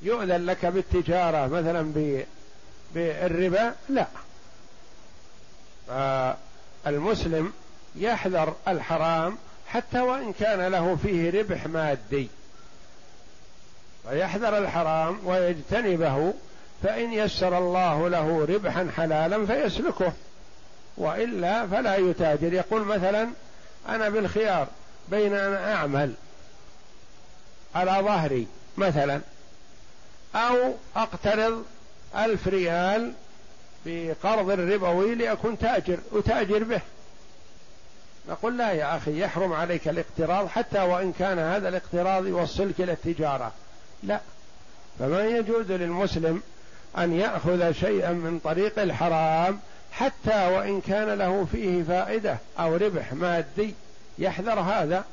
[0.05, 1.93] يؤذن لك بالتجارة مثلا
[2.95, 4.07] بالربا؟ لا.
[6.87, 7.53] المسلم
[7.97, 12.29] يحذر الحرام حتى وإن كان له فيه ربح مادي.
[14.09, 16.35] فيحذر الحرام ويجتنبه
[16.83, 20.13] فإن يسر الله له ربحا حلالا فيسلكه.
[20.97, 22.53] وإلا فلا يتاجر.
[22.53, 23.29] يقول مثلا
[23.89, 24.67] أنا بالخيار
[25.09, 26.15] بين أن أعمل
[27.75, 29.21] على ظهري مثلا.
[30.35, 31.65] أو أقترض
[32.17, 33.13] ألف ريال
[33.87, 36.81] بقرض ربوي لأكون تاجر أتاجر به.
[38.29, 43.53] نقول لا يا أخي يحرم عليك الاقتراض حتى وإن كان هذا الاقتراض يوصلك إلى التجارة.
[44.03, 44.21] لا.
[44.99, 46.43] فما يجوز للمسلم
[46.99, 49.61] أن يأخذ شيئا من طريق الحرام
[49.93, 53.75] حتى وإن كان له فيه فائدة أو ربح مادي.
[54.19, 55.05] يحذر هذا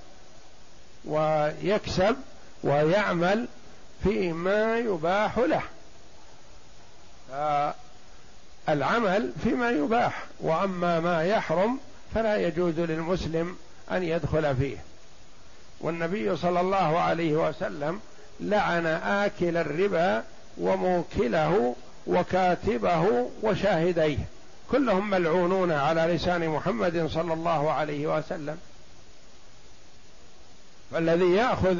[1.05, 2.15] ويكسب
[2.63, 3.47] ويعمل
[4.03, 5.61] فيما يباح له.
[8.69, 11.79] العمل فيما يباح وأما ما يحرم
[12.15, 13.57] فلا يجوز للمسلم
[13.91, 14.77] أن يدخل فيه.
[15.79, 17.99] والنبي صلى الله عليه وسلم
[18.39, 20.23] لعن آكل الربا
[20.57, 21.75] وموكله
[22.07, 24.17] وكاتبه وشاهديه.
[24.71, 28.57] كلهم ملعونون على لسان محمد صلى الله عليه وسلم.
[30.91, 31.77] فالذي يأخذ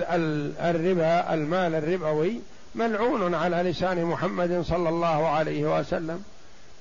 [0.60, 2.42] الربا المال الربوي
[2.76, 6.24] ملعون على لسان محمد صلى الله عليه وسلم.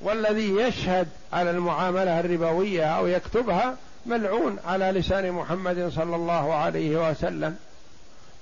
[0.00, 7.56] والذي يشهد على المعاملة الربوية أو يكتبها ملعون على لسان محمد صلى الله عليه وسلم.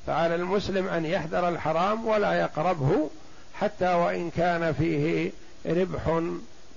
[0.06, 3.10] فعلى المسلم أن يحذر الحرام ولا يقربه
[3.54, 5.30] حتى وإن كان فيه
[5.66, 6.22] ربح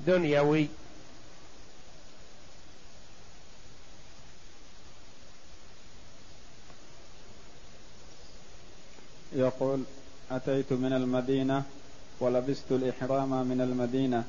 [0.07, 0.67] دنيوي.
[9.33, 9.83] يقول
[10.31, 11.63] أتيت من المدينة
[12.19, 14.23] ولبست الإحرام من المدينة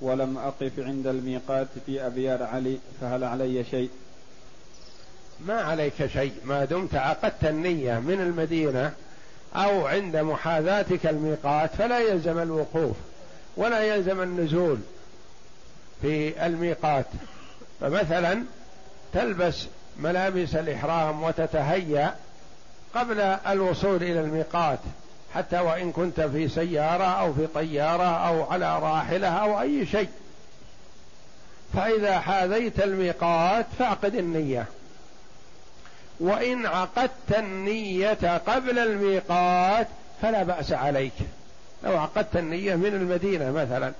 [0.00, 3.90] ولم أقف عند الميقات في أبيار علي فهل علي شيء؟
[5.46, 6.32] ما عليك شيء.
[6.44, 8.92] ما دمت عقدت النية من المدينة
[9.54, 12.96] أو عند محاذاتك الميقات فلا يلزم الوقوف
[13.56, 14.78] ولا يلزم النزول
[16.02, 17.06] في الميقات.
[17.80, 18.42] فمثلا
[19.12, 19.66] تلبس
[19.98, 22.14] ملابس الإحرام وتتهيأ
[22.94, 24.78] قبل الوصول إلى الميقات
[25.34, 30.08] حتى وإن كنت في سيارة أو في طيارة أو على راحلة أو أي شيء.
[31.74, 34.66] فإذا حاذيت الميقات فاعقد النية.
[36.20, 39.88] وإن عقدت النية قبل الميقات
[40.22, 41.12] فلا بأس عليك.
[41.84, 43.92] لو عقدت النية من المدينة مثلا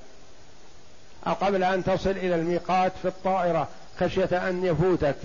[1.26, 3.68] أو قبل أن تصل إلى الميقات في الطائرة
[4.00, 5.16] خشية أن يفوتك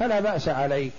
[0.00, 0.92] فلا بأس عليك.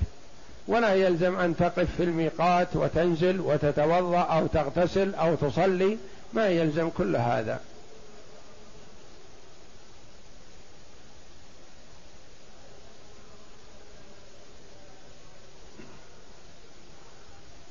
[0.67, 5.97] ولا يلزم أن تقف في الميقات وتنزل وتتوضأ أو تغتسل أو تصلي
[6.33, 7.59] ما يلزم كل هذا.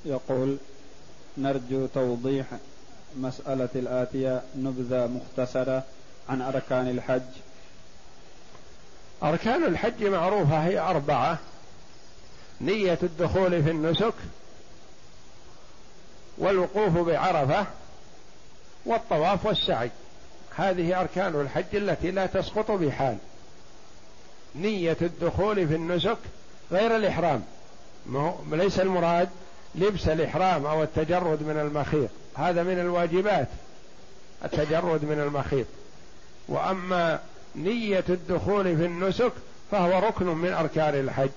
[0.04, 0.56] يقول
[1.38, 2.46] نرجو توضيح
[3.16, 5.82] مسألة الآتية نبذة مختصرة
[6.28, 7.22] عن أركان الحج.
[9.22, 11.38] أركان الحج معروفة هي أربعة.
[12.60, 14.14] نية الدخول في النسك
[16.38, 17.66] والوقوف بعرفة
[18.86, 19.90] والطواف والسعي.
[20.56, 23.16] هذه أركان الحج التي لا تسقط بحال.
[24.54, 26.18] نية الدخول في النسك
[26.72, 27.42] غير الإحرام.
[28.52, 29.28] ليس المراد
[29.74, 32.10] لبس الإحرام أو التجرد من المخيط.
[32.34, 33.48] هذا من الواجبات
[34.44, 35.66] التجرد من المخيط.
[36.48, 37.20] وأما
[37.56, 39.32] نية الدخول في النسك
[39.70, 41.30] فهو ركن من أركان الحج.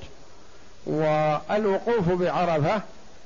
[0.88, 2.82] والوقوف بعرفة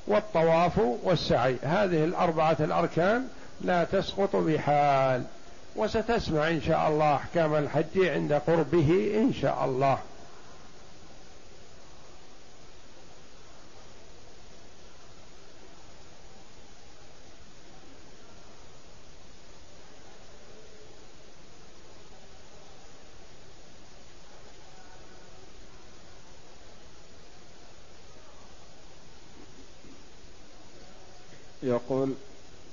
[0.08, 1.56] والطواف والسعي.
[1.64, 3.28] هذه الأربعة الأركان
[3.62, 5.24] لا تسقط بحال
[5.76, 9.98] وستسمع إن شاء الله أحكام الحج عند قربه إن شاء الله.
[31.92, 32.14] يقول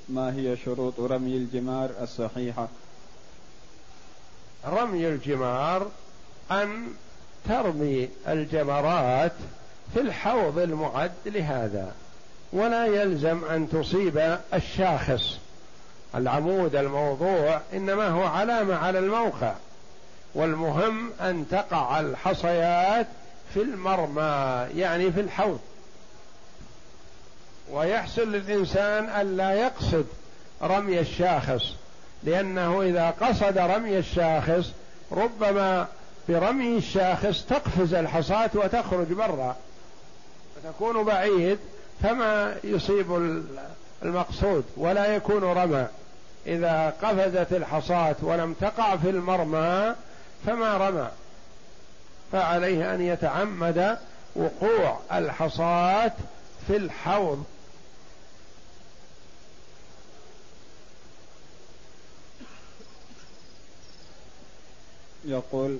[0.08, 2.68] ما هي شروط رمي الجمار الصحيحة؟
[4.66, 5.86] رمي الجمار
[6.50, 6.86] أن
[7.48, 9.32] ترمي الجمرات
[9.94, 11.94] في الحوض المعد لهذا
[12.52, 15.38] ولا يلزم أن تصيب الشاخص.
[16.14, 19.54] العمود الموضوع إنما هو علامة على الموقع
[20.34, 23.06] والمهم أن تقع الحصيات
[23.54, 25.60] في المرمى يعني في الحوض.
[27.72, 30.06] ويحسن للإنسان ألا يقصد
[30.62, 31.62] رمي الشاخص
[32.24, 34.70] لأنه إذا قصد رمي الشاخص
[35.12, 35.86] ربما
[36.28, 39.56] برمي الشاخص تقفز الحصاة وتخرج برا.
[40.56, 41.58] وتكون بعيد
[42.02, 43.34] فما يصيب
[44.02, 45.86] المقصود ولا يكون رمى.
[46.46, 49.94] إذا قفزت الحصاة ولم تقع في المرمى
[50.46, 51.08] فما رمى.
[52.32, 53.98] فعليه أن يتعمد
[54.36, 56.12] وقوع الحصاة
[56.66, 57.44] في الحوض.
[65.24, 65.78] يقول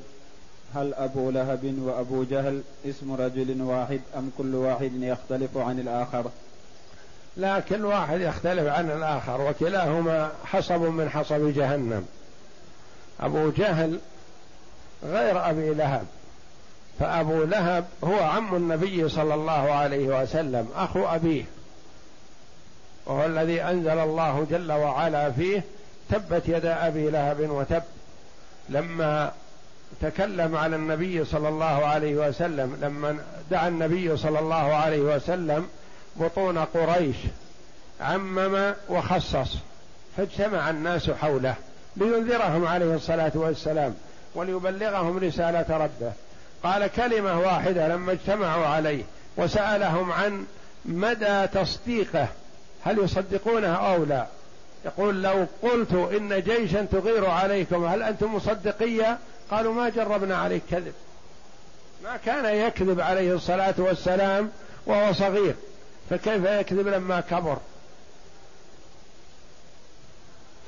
[0.75, 6.31] هل أبو لهب وأبو جهل اسم رجل واحد أم كل واحد يختلف عن الآخر؟
[7.37, 12.07] لا كل واحد يختلف عن الآخر وكلاهما حصب من حصب جهنم.
[13.21, 13.99] أبو جهل
[15.05, 16.07] غير أبي لهب
[17.01, 21.45] فأبو لهب هو عم النبي صلى الله عليه وسلم أخو أبيه
[23.07, 25.65] وهو الذي أنزل الله جل وعلا فيه
[26.11, 27.83] تبت يدا أبي لهب وتب
[28.69, 29.33] لما
[30.01, 33.19] تكلم على النبي صلى الله عليه وسلم لما
[33.51, 35.69] دعا النبي صلى الله عليه وسلم
[36.17, 37.17] بطون قريش
[38.01, 39.57] عمم وخصص
[40.17, 41.55] فاجتمع الناس حوله
[41.97, 43.95] لينذرهم عليه الصلاة والسلام
[44.35, 46.13] وليبلغهم رسالة ربه.
[46.63, 49.05] قال كلمة واحدة لما اجتمعوا عليه
[49.37, 50.47] وسألهم عن
[50.85, 52.29] مدى تصديقه
[52.85, 54.27] هل يصدقونه أو لا؟
[54.85, 59.19] يقول لو قلت إن جيشا تغير عليكم هل أنتم مصدقية؟
[59.51, 60.95] قالوا ما جربنا عليك كذب.
[62.05, 64.51] ما كان يكذب عليه الصلاة والسلام
[64.87, 65.55] وهو صغير
[66.11, 67.59] فكيف يكذب لما كبر؟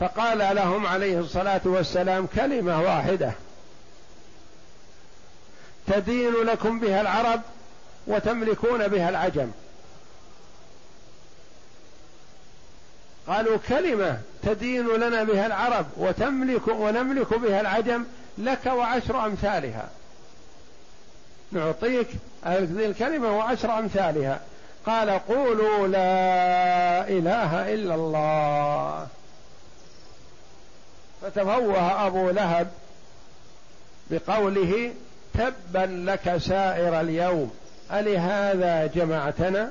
[0.00, 3.32] فقال لهم عليه الصلاة والسلام كلمة واحدة
[5.86, 7.40] تدين لكم بها العرب
[8.06, 9.50] وتملكون بها العجم.
[13.30, 18.04] قالوا كلمة تدين لنا بها العرب وتملك ونملك بها العجم
[18.38, 19.88] لك وعشر أمثالها.
[21.52, 22.08] نعطيك
[22.44, 24.40] هذه الكلمة وعشر أمثالها.
[24.86, 29.06] قال قولوا لا إله إلا الله.
[31.22, 32.70] فتفوه أبو لهب
[34.10, 34.94] بقوله
[35.34, 37.50] تبا لك سائر اليوم.
[37.92, 39.70] ألهذا جمعتنا؟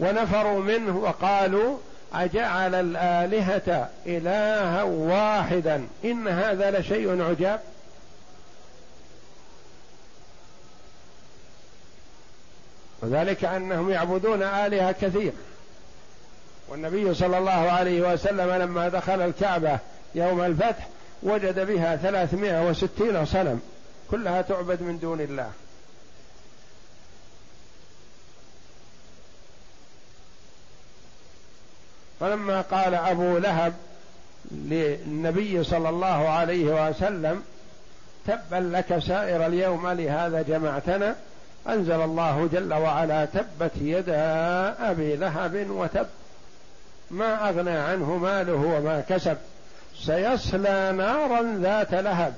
[0.00, 1.76] ونفروا منه وقالوا
[2.14, 7.60] أجعل الآلهة إلها واحدا إن هذا لشيء عجاب؟
[13.02, 15.32] وذلك أنهم يعبدون آلهة كثير.
[16.68, 19.78] والنبي صلى الله عليه وسلم لما دخل الكعبة
[20.14, 20.88] يوم الفتح
[21.22, 23.60] وجد بها ثلاثمائة وستين صنم
[24.10, 25.50] كلها تعبد من دون الله.
[32.20, 33.72] فلما قال أبو لهب
[34.50, 37.42] للنبي صلى الله عليه وسلم
[38.26, 41.16] تبا لك سائر اليوم لهذا جمعتنا
[41.68, 46.06] أنزل الله جل وعلا تبت يدا أبي لهب وتب.
[47.10, 49.36] ما أغنى عنه ماله وما كسب.
[49.98, 52.34] سيصلى نارا ذات لهب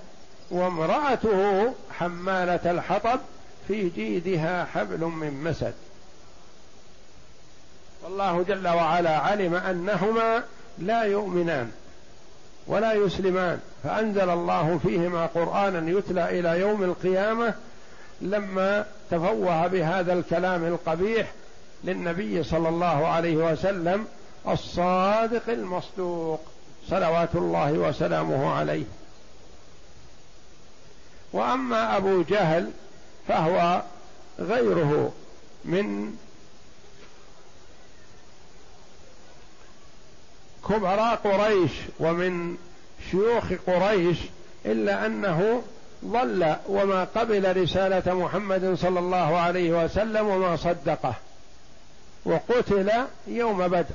[0.51, 3.21] وامرأته حمالة الحطب
[3.69, 5.75] في جيدها حبل من مسد.
[8.05, 10.43] والله جل وعلا علم أنهما
[10.79, 11.71] لا يؤمنان
[12.67, 17.55] ولا يسلمان فأنزل الله فيهما قرآنا يتلى إلى يوم القيامة
[18.21, 21.33] لما تفوه بهذا الكلام القبيح
[21.85, 24.07] للنبي صلى الله عليه وسلم
[24.49, 26.41] الصادق المصدوق
[26.89, 28.85] صلوات الله وسلامه عليه.
[31.33, 32.71] وأما أبو جهل
[33.29, 33.83] فهو
[34.41, 35.13] غيره
[35.65, 36.17] من
[40.69, 42.57] كبراء قريش ومن
[43.11, 44.19] شيوخ قريش
[44.67, 45.63] إلا أنه
[46.05, 51.15] ضل وما قبل رسالة محمد صلى الله عليه وسلم وما صدقه
[52.25, 52.91] وقتل
[53.27, 53.95] يوم بدر.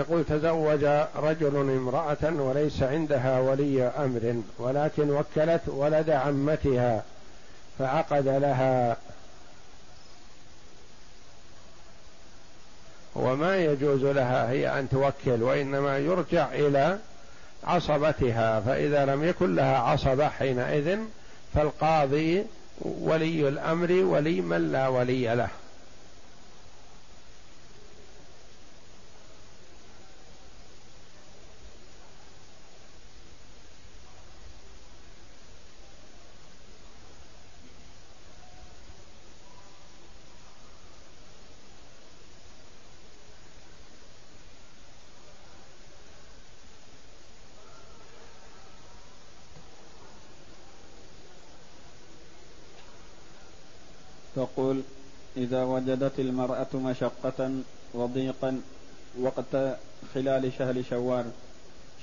[0.00, 0.84] يقول تزوج
[1.16, 7.02] رجل امرأة وليس عندها ولي أمر ولكن وكلت ولد عمتها
[7.78, 8.96] فعقد لها.
[13.14, 16.98] وما يجوز لها هي أن توكل وإنما يرجع إلى
[17.64, 20.98] عصبتها فإذا لم يكن لها عصبة حينئذ
[21.54, 22.44] فالقاضي
[22.80, 25.48] ولي الأمر ولي من لا ولي له.
[54.40, 54.82] تقول
[55.36, 57.50] إذا وجدت المرأة مشقة
[57.94, 58.60] وضيقا
[59.20, 59.52] وقت
[60.14, 61.26] خلال شهر شوال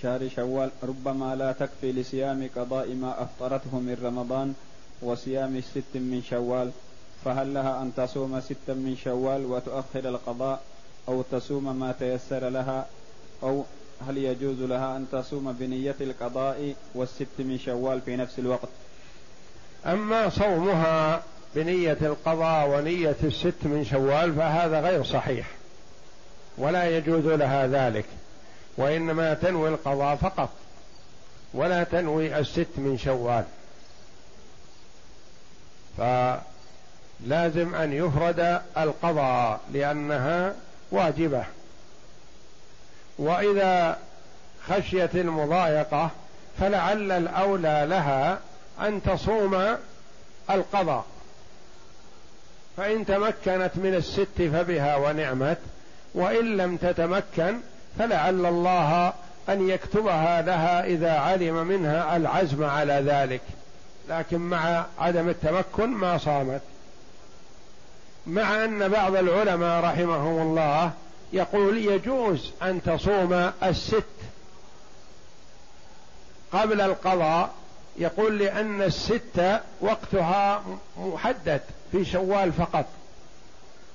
[0.01, 4.53] شهر شوال ربما لا تكفي لصيام قضاء ما أفطرته من رمضان
[5.01, 6.71] وصيام الست من شوال
[7.25, 10.61] فهل لها أن تصوم ستا من شوال وتؤخر القضاء
[11.07, 12.85] أو تصوم ما تيسر لها؟
[13.43, 13.63] أو
[14.07, 18.69] هل يجوز لها أن تصوم بنية القضاء والست من شوال في نفس الوقت؟
[19.85, 21.23] أما صومها
[21.56, 25.48] بنية القضاء ونية الست من شوال فهذا غير صحيح
[26.58, 28.06] ولا يجوز لها ذلك
[28.78, 30.50] وإنما تنوي القضاء فقط
[31.54, 33.43] ولا تنوي الست من شوال.
[35.98, 40.56] فلازم أن يفرد القضاء لأنها
[40.91, 41.43] واجبة.
[43.18, 43.98] وإذا
[44.68, 46.10] خشيت المضايقة
[46.60, 48.39] فلعل الأولى لها
[48.82, 49.78] أن تصوم
[50.50, 51.06] القضاء.
[52.78, 55.57] فإن تمكنت من الست فبها ونعمت
[56.13, 57.59] وإن لم تتمكن
[57.99, 59.13] فلعل الله
[59.49, 63.41] أن يكتبها لها إذا علم منها العزم على ذلك.
[64.09, 66.61] لكن مع عدم التمكن ما صامت.
[68.28, 70.91] مع أن بعض العلماء رحمهم الله
[71.34, 74.03] يقول يجوز أن تصوم الست
[76.51, 77.49] قبل القضاء
[77.98, 80.64] يقول لأن الستة وقتها
[80.98, 82.86] محدد في شوال فقط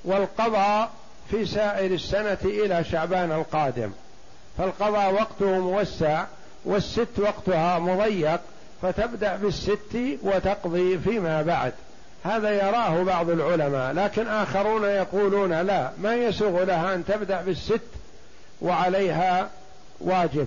[0.05, 0.91] والقضاء
[1.31, 3.91] في سائر السنة إلى شعبان القادم.
[4.59, 6.25] فالقضاء وقته موسع
[6.65, 8.41] والست وقتها مضيق
[8.83, 11.73] فتبدأ بالست وتقضي فيما بعد.
[12.25, 17.81] هذا يراه بعض العلماء لكن آخرون يقولون لا ما يسوغ لها أن تبدأ بالست
[18.63, 19.51] وعليها
[20.01, 20.47] واجب.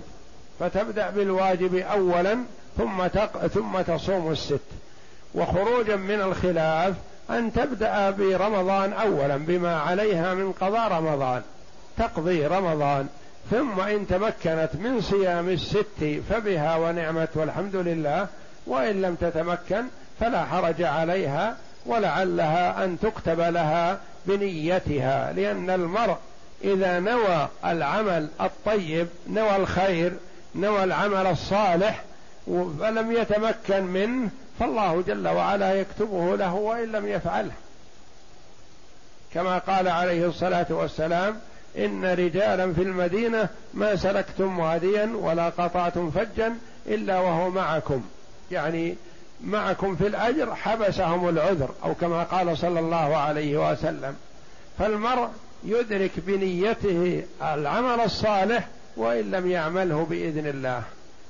[0.60, 2.38] فتبدأ بالواجب أولا
[2.78, 3.46] ثم تق...
[3.46, 4.60] ثم تصوم الست.
[5.34, 6.94] وخروجا من الخلاف
[7.30, 11.42] أن تبدأ برمضان أولا بما عليها من قضاء رمضان
[11.98, 13.08] تقضي رمضان.
[13.50, 18.26] ثم إن تمكنت من صيام الست فبها ونعمت والحمد لله
[18.66, 19.84] وإن لم تتمكن
[20.20, 21.56] فلا حرج عليها
[21.86, 26.16] ولعلها أن تكتب لها بنيتها لأن المرء
[26.64, 30.12] إذا نوى العمل الطيب نوى الخير
[30.54, 32.04] نوى العمل الصالح
[32.80, 34.30] فلم يتمكن منه
[34.60, 37.52] فالله جل وعلا يكتبه له وإن لم يفعله.
[39.34, 41.40] كما قال عليه الصلاة والسلام
[41.78, 46.54] إن رجالا في المدينة ما سلكتم واديا ولا قطعتم فجا
[46.86, 48.04] إلا وهو معكم.
[48.50, 48.96] يعني
[49.44, 54.16] معكم في الأجر حبسهم العذر أو كما قال صلى الله عليه وسلم.
[54.78, 55.28] فالمرء
[55.64, 60.82] يدرك بنيته العمل الصالح وإن لم يعمله بإذن الله.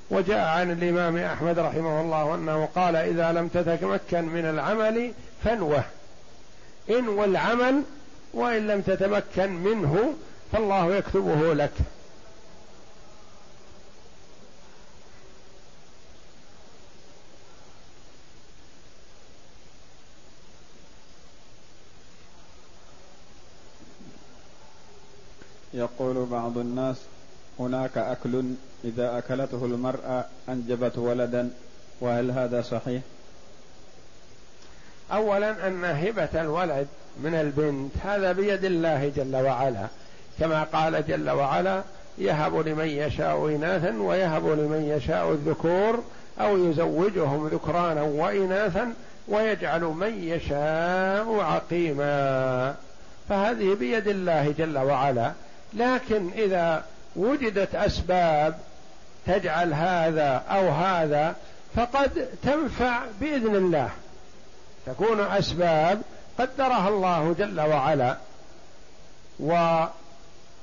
[0.09, 5.83] وجاء عن الإمام أحمد رحمه الله أنه قال إذا لم تتمكن من العمل فانوه.
[6.89, 7.83] انو العمل
[8.33, 10.13] وإن لم تتمكن منه
[10.51, 11.73] فالله يكتبه لك.
[25.73, 26.97] يقول بعض الناس
[27.59, 28.43] هناك أكل
[28.83, 31.49] إذا أكلته المرأة أنجبت ولدا
[32.01, 33.01] وهل هذا صحيح؟
[35.11, 36.87] أولا أن هبة الولد
[37.23, 39.87] من البنت هذا بيد الله جل وعلا.
[40.39, 41.83] كما قال جل وعلا
[42.17, 46.03] يهب لمن يشاء إناثا ويهب لمن يشاء الذكور
[46.39, 48.93] أو يزوجهم ذكرانا وإناثا
[49.27, 52.75] ويجعل من يشاء عقيما.
[53.29, 55.31] فهذه بيد الله جل وعلا.
[55.73, 56.83] لكن إذا
[57.17, 58.59] وجدت أسباب
[59.25, 61.35] تجعل هذا أو هذا
[61.75, 63.89] فقد تنفع بإذن الله.
[64.85, 66.01] تكون أسباب
[66.39, 68.17] قدرها الله جل وعلا.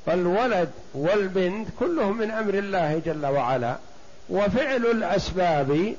[0.06, 3.76] والولد والبنت كلهم من أمر الله جل وعلا.
[4.30, 5.94] وفعل الأسباب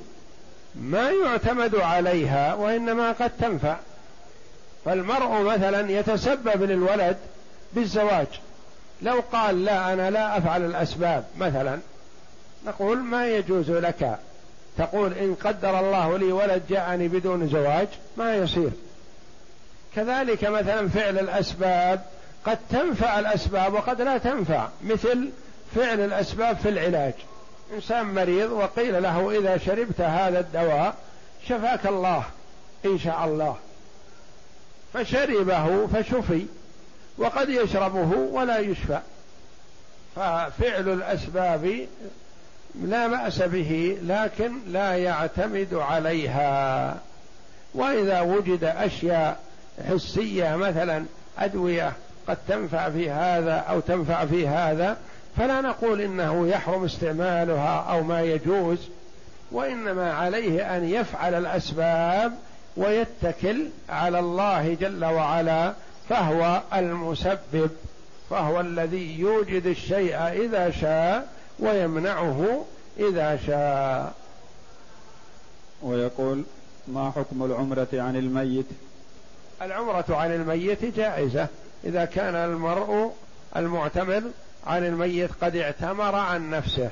[0.74, 3.76] ما يعتمد عليها وإنما قد تنفع.
[4.84, 7.16] فالمرء مثلا يتسبب للولد
[7.72, 8.26] بالزواج.
[9.02, 11.78] لو قال لا أنا لا أفعل الأسباب مثلا
[12.66, 14.18] نقول ما يجوز لك؟
[14.78, 18.70] تقول إن قدر الله لي ولد جاءني بدون زواج ما يصير.
[19.94, 22.00] كذلك مثلا فعل الأسباب
[22.44, 25.28] قد تنفع الأسباب وقد لا تنفع مثل
[25.74, 27.14] فعل الأسباب في العلاج.
[27.74, 30.94] إنسان مريض وقيل له إذا شربت هذا الدواء
[31.48, 32.24] شفاك الله
[32.84, 33.56] إن شاء الله.
[34.94, 36.46] فشربه فشفي.
[37.18, 38.98] وقد يشربه ولا يشفى.
[40.16, 41.86] ففعل الأسباب
[42.82, 46.96] لا باس به لكن لا يعتمد عليها.
[47.74, 49.38] وإذا وجد أشياء
[49.88, 51.04] حسية مثلا
[51.38, 51.92] أدوية
[52.28, 54.96] قد تنفع في هذا أو تنفع في هذا
[55.36, 58.78] فلا نقول إنه يحرم استعمالها أو ما يجوز
[59.52, 62.32] وإنما عليه أن يفعل الأسباب
[62.76, 65.72] ويتكل على الله جل وعلا
[66.08, 67.70] فهو المسبب
[68.30, 71.28] فهو الذي يوجد الشيء إذا شاء
[71.58, 72.64] ويمنعه
[72.98, 74.14] إذا شاء.
[75.82, 76.42] ويقول
[76.88, 78.66] ما حكم العمرة عن الميت؟
[79.62, 81.48] العمرة عن الميت جائزة.
[81.84, 83.12] إذا كان المرء
[83.56, 84.22] المعتمر
[84.66, 86.90] عن الميت قد اعتمر عن نفسه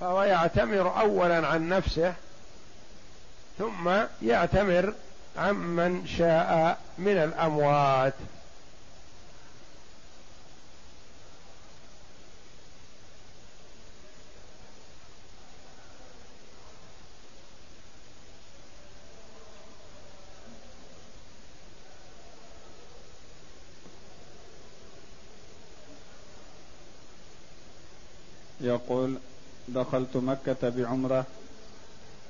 [0.00, 2.14] فهو يعتمر اولا عن نفسه
[3.58, 3.90] ثم
[4.22, 4.92] يعتمر
[5.38, 8.14] عمن شاء من الأموات.
[28.64, 29.18] يقول
[29.68, 31.24] دخلت مكة بعمرة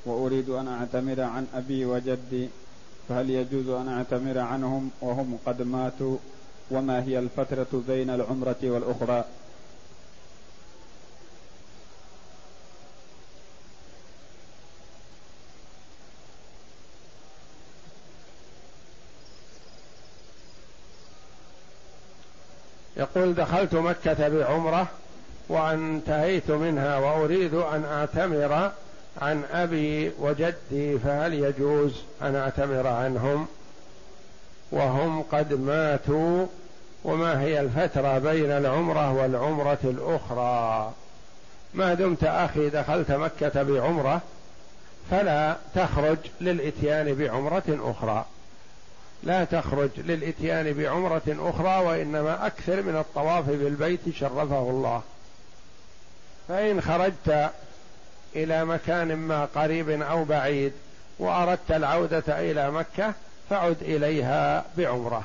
[0.07, 2.49] وأريد أن أعتمر عن أبي وجدي
[3.09, 6.17] فهل يجوز أن أعتمر عنهم وهم قد ماتوا؟
[6.71, 9.25] وما هي الفترة بين العمرة والأخرى؟
[22.97, 24.89] يقول دخلت مكة بعمرة
[25.49, 28.73] وانتهيت منها وأريد أن أعتمر
[29.23, 33.47] عن أبي وجدي فهل يجوز أن أعتمر عنهم؟
[34.73, 36.47] وهم قد ماتوا
[37.05, 40.93] وما هي الفترة بين العمرة والعمرة الأخرى؟
[41.75, 44.21] ما دمت أخي دخلت مكة بعمرة
[45.11, 48.25] فلا تخرج للإتيان بعمرة أخرى.
[49.23, 55.03] لا تخرج للإتيان بعمرة أخرى وإنما أكثر من الطواف بالبيت شرفه الله.
[56.49, 57.51] فإن خرجت
[58.37, 60.73] إلى مكان ما قريب أو بعيد
[61.19, 63.13] وأردت العودة إلى مكة
[63.51, 65.23] فعد إليها بعمرة.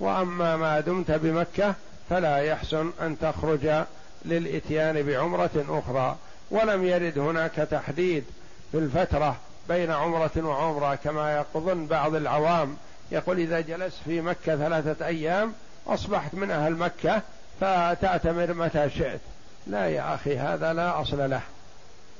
[0.00, 1.74] وأما ما دمت بمكة
[2.10, 3.84] فلا يحسن أن تخرج
[4.24, 6.16] للإتيان بعمرة أخرى.
[6.50, 8.24] ولم يرد هناك تحديد
[8.72, 9.36] في الفترة
[9.68, 12.76] بين عمرة وعمرة كما يقظن بعض العوام.
[13.12, 15.52] يقول إذا جلست في مكة ثلاثة أيام
[15.86, 17.22] أصبحت من أهل مكة
[17.60, 19.20] فتأتمر متى شئت.
[19.66, 21.40] لا يا أخي هذا لا أصل له.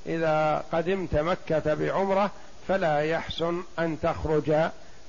[0.06, 2.30] إذا قدمت مكة بعمرة
[2.68, 4.54] فلا يحسن أن تخرج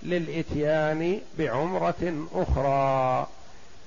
[0.04, 3.28] للإتيان بعمرة أخرى.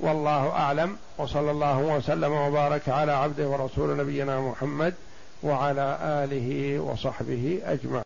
[0.00, 0.96] والله أعلم.
[1.18, 4.94] وصلى الله وسلم وبارك على عبده ورسول نبينا محمد
[5.42, 8.02] وعلى آله وصحبه أجمعين.